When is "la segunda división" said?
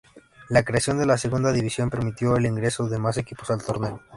1.05-1.91